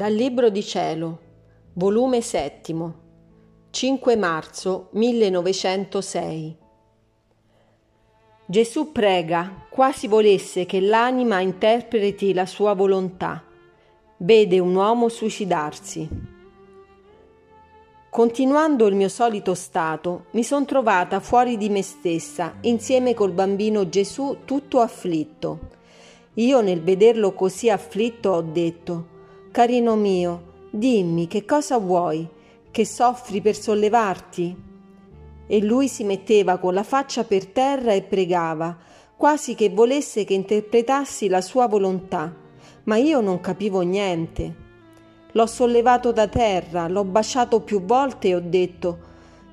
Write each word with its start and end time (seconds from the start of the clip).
Dal 0.00 0.14
Libro 0.14 0.48
di 0.48 0.62
Cielo, 0.62 1.18
volume 1.74 2.22
7, 2.22 2.74
5 3.68 4.16
marzo 4.16 4.88
1906. 4.92 6.56
Gesù 8.46 8.92
prega, 8.92 9.66
quasi 9.68 10.08
volesse 10.08 10.64
che 10.64 10.80
l'anima 10.80 11.40
interpreti 11.40 12.32
la 12.32 12.46
sua 12.46 12.72
volontà. 12.72 13.44
Vede 14.16 14.58
un 14.58 14.74
uomo 14.74 15.10
suicidarsi. 15.10 16.08
Continuando 18.08 18.86
il 18.86 18.94
mio 18.94 19.10
solito 19.10 19.52
stato, 19.52 20.28
mi 20.30 20.42
son 20.42 20.64
trovata 20.64 21.20
fuori 21.20 21.58
di 21.58 21.68
me 21.68 21.82
stessa, 21.82 22.54
insieme 22.62 23.12
col 23.12 23.32
bambino 23.32 23.86
Gesù 23.90 24.38
tutto 24.46 24.80
afflitto. 24.80 25.58
Io 26.36 26.62
nel 26.62 26.80
vederlo 26.80 27.34
così 27.34 27.68
afflitto 27.68 28.30
ho 28.30 28.40
detto 28.40 29.09
Carino 29.52 29.96
mio, 29.96 30.68
dimmi 30.70 31.26
che 31.26 31.44
cosa 31.44 31.76
vuoi, 31.78 32.24
che 32.70 32.84
soffri 32.86 33.40
per 33.40 33.56
sollevarti? 33.56 34.56
E 35.48 35.60
lui 35.60 35.88
si 35.88 36.04
metteva 36.04 36.58
con 36.58 36.72
la 36.72 36.84
faccia 36.84 37.24
per 37.24 37.46
terra 37.46 37.92
e 37.92 38.02
pregava, 38.02 38.78
quasi 39.16 39.56
che 39.56 39.68
volesse 39.70 40.22
che 40.22 40.34
interpretassi 40.34 41.26
la 41.26 41.40
sua 41.40 41.66
volontà, 41.66 42.32
ma 42.84 42.96
io 42.96 43.20
non 43.20 43.40
capivo 43.40 43.80
niente. 43.80 44.54
L'ho 45.32 45.46
sollevato 45.46 46.12
da 46.12 46.28
terra, 46.28 46.86
l'ho 46.86 47.04
baciato 47.04 47.60
più 47.60 47.82
volte 47.82 48.28
e 48.28 48.34
ho 48.36 48.40
detto 48.40 48.98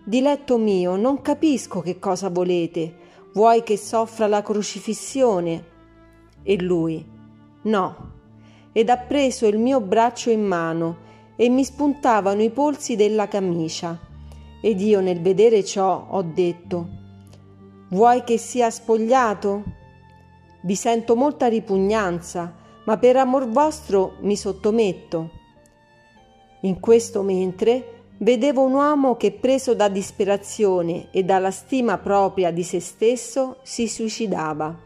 Diletto 0.03 0.59
mio, 0.59 0.95
non 0.95 1.23
capisco 1.23 1.81
che 1.81 1.97
cosa 1.97 2.29
volete. 2.29 2.95
Vuoi 3.33 3.63
che 3.63 3.77
soffra 3.77 4.27
la 4.27 4.43
crocifissione? 4.43 5.65
E 6.43 6.61
lui 6.61 7.03
No, 7.63 8.11
ed 8.77 8.89
ha 8.89 8.97
preso 8.97 9.47
il 9.47 9.57
mio 9.57 9.81
braccio 9.81 10.29
in 10.29 10.43
mano 10.43 10.97
e 11.35 11.49
mi 11.49 11.63
spuntavano 11.63 12.43
i 12.43 12.51
polsi 12.51 12.95
della 12.95 13.27
camicia. 13.27 13.97
Ed 14.61 14.79
io 14.81 15.01
nel 15.01 15.19
vedere 15.19 15.63
ciò 15.63 16.05
ho 16.07 16.21
detto 16.21 16.87
Vuoi 17.89 18.23
che 18.23 18.37
sia 18.37 18.69
spogliato? 18.69 19.63
Vi 20.61 20.75
sento 20.75 21.15
molta 21.15 21.47
ripugnanza, 21.47 22.53
ma 22.85 22.97
per 22.97 23.17
amor 23.17 23.49
vostro 23.49 24.17
mi 24.19 24.35
sottometto. 24.35 25.31
In 26.61 26.79
questo 26.79 27.23
mentre 27.23 28.11
vedevo 28.19 28.61
un 28.61 28.73
uomo 28.73 29.15
che 29.17 29.31
preso 29.31 29.73
da 29.73 29.87
disperazione 29.87 31.07
e 31.09 31.23
dalla 31.23 31.49
stima 31.49 31.97
propria 31.97 32.51
di 32.51 32.61
se 32.61 32.79
stesso 32.79 33.57
si 33.63 33.87
suicidava. 33.87 34.77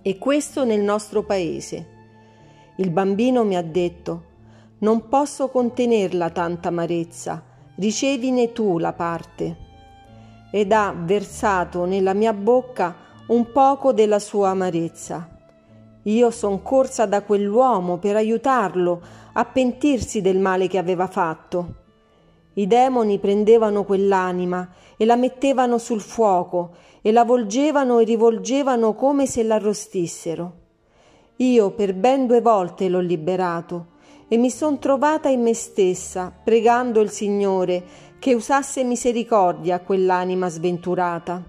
E 0.00 0.16
questo 0.16 0.64
nel 0.64 0.80
nostro 0.80 1.22
paese. 1.22 1.96
Il 2.80 2.90
bambino 2.90 3.42
mi 3.42 3.56
ha 3.56 3.62
detto 3.62 4.22
Non 4.78 5.08
posso 5.08 5.48
contenerla 5.48 6.30
tanta 6.30 6.68
amarezza, 6.68 7.42
ricevine 7.74 8.52
tu 8.52 8.78
la 8.78 8.92
parte. 8.92 9.56
Ed 10.52 10.70
ha 10.70 10.94
versato 10.96 11.86
nella 11.86 12.14
mia 12.14 12.32
bocca 12.32 12.94
un 13.28 13.50
poco 13.50 13.92
della 13.92 14.20
sua 14.20 14.50
amarezza. 14.50 15.28
Io 16.04 16.30
son 16.30 16.62
corsa 16.62 17.04
da 17.06 17.22
quell'uomo 17.22 17.98
per 17.98 18.14
aiutarlo 18.14 19.00
a 19.32 19.44
pentirsi 19.44 20.20
del 20.20 20.38
male 20.38 20.68
che 20.68 20.78
aveva 20.78 21.08
fatto. 21.08 21.74
I 22.54 22.68
demoni 22.68 23.18
prendevano 23.18 23.82
quell'anima 23.82 24.68
e 24.96 25.04
la 25.04 25.16
mettevano 25.16 25.78
sul 25.78 26.00
fuoco 26.00 26.76
e 27.02 27.10
la 27.10 27.24
volgevano 27.24 27.98
e 27.98 28.04
rivolgevano 28.04 28.94
come 28.94 29.26
se 29.26 29.42
l'arrostissero. 29.42 30.66
Io 31.40 31.70
per 31.70 31.94
ben 31.94 32.26
due 32.26 32.40
volte 32.40 32.88
l'ho 32.88 32.98
liberato 32.98 33.96
e 34.26 34.36
mi 34.36 34.50
son 34.50 34.80
trovata 34.80 35.28
in 35.28 35.42
me 35.42 35.54
stessa, 35.54 36.32
pregando 36.42 37.00
il 37.00 37.10
Signore 37.10 37.84
che 38.18 38.34
usasse 38.34 38.82
misericordia 38.82 39.76
a 39.76 39.80
quell'anima 39.80 40.48
sventurata. 40.48 41.40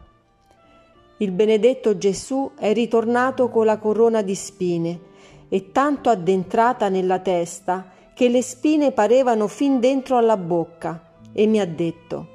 Il 1.18 1.32
benedetto 1.32 1.98
Gesù 1.98 2.52
è 2.56 2.72
ritornato 2.72 3.50
con 3.50 3.66
la 3.66 3.80
corona 3.80 4.22
di 4.22 4.36
spine 4.36 5.00
e 5.50 5.72
tanto 5.72 6.12
addentrata 6.12 6.88
nella 6.88 7.18
testa 7.18 7.90
che 8.14 8.30
le 8.30 8.44
spine 8.44 8.92
parevano 8.92 9.48
fin 9.48 9.80
dentro 9.80 10.18
alla 10.18 10.38
bocca 10.38 11.14
e 11.34 11.48
mi 11.48 11.60
ha 11.60 11.66
detto 11.66 12.28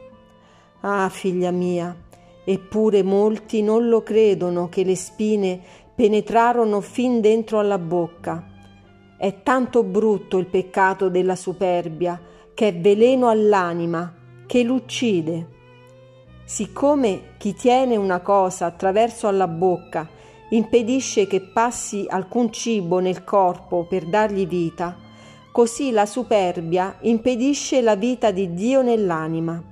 Ah 0.80 1.08
figlia 1.08 1.52
mia, 1.52 1.96
eppure 2.44 3.04
molti 3.04 3.62
non 3.62 3.88
lo 3.88 4.02
credono 4.02 4.68
che 4.68 4.82
le 4.82 4.96
spine 4.96 5.60
penetrarono 5.94 6.80
fin 6.80 7.20
dentro 7.20 7.58
alla 7.58 7.78
bocca. 7.78 8.44
È 9.16 9.42
tanto 9.42 9.84
brutto 9.84 10.38
il 10.38 10.46
peccato 10.46 11.08
della 11.08 11.36
superbia, 11.36 12.20
che 12.52 12.68
è 12.68 12.74
veleno 12.76 13.28
all'anima, 13.28 14.12
che 14.46 14.62
l'uccide. 14.62 15.48
Siccome 16.44 17.34
chi 17.38 17.54
tiene 17.54 17.96
una 17.96 18.20
cosa 18.20 18.66
attraverso 18.66 19.28
alla 19.28 19.48
bocca 19.48 20.08
impedisce 20.50 21.26
che 21.26 21.40
passi 21.40 22.04
alcun 22.08 22.52
cibo 22.52 22.98
nel 22.98 23.24
corpo 23.24 23.86
per 23.86 24.04
dargli 24.04 24.46
vita, 24.46 24.96
così 25.50 25.90
la 25.90 26.06
superbia 26.06 26.96
impedisce 27.00 27.80
la 27.80 27.96
vita 27.96 28.30
di 28.30 28.52
Dio 28.52 28.82
nell'anima. 28.82 29.62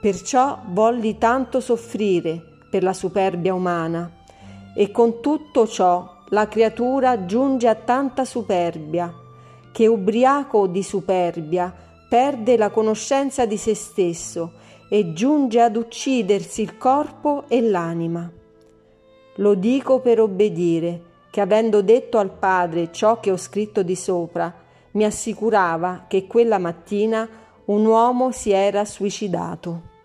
Perciò 0.00 0.58
volli 0.68 1.16
tanto 1.16 1.60
soffrire 1.60 2.42
per 2.68 2.82
la 2.82 2.92
superbia 2.92 3.54
umana, 3.54 4.15
e 4.76 4.92
con 4.92 5.20
tutto 5.20 5.66
ciò 5.66 6.22
la 6.28 6.46
creatura 6.46 7.24
giunge 7.24 7.66
a 7.66 7.74
tanta 7.74 8.24
superbia 8.26 9.24
che 9.76 9.86
ubriaco 9.86 10.66
di 10.68 10.82
superbia 10.82 11.70
perde 12.08 12.56
la 12.56 12.70
conoscenza 12.70 13.44
di 13.44 13.58
se 13.58 13.74
stesso 13.74 14.52
e 14.88 15.12
giunge 15.12 15.60
ad 15.60 15.76
uccidersi 15.76 16.62
il 16.62 16.78
corpo 16.78 17.44
e 17.46 17.60
l'anima. 17.60 18.30
Lo 19.34 19.54
dico 19.54 20.00
per 20.00 20.20
obbedire, 20.20 21.02
che 21.30 21.42
avendo 21.42 21.82
detto 21.82 22.16
al 22.16 22.30
Padre 22.30 22.90
ciò 22.90 23.20
che 23.20 23.30
ho 23.30 23.36
scritto 23.36 23.82
di 23.82 23.96
sopra, 23.96 24.50
mi 24.92 25.04
assicurava 25.04 26.06
che 26.08 26.26
quella 26.26 26.56
mattina 26.56 27.28
un 27.66 27.84
uomo 27.84 28.30
si 28.30 28.52
era 28.52 28.86
suicidato. 28.86 29.95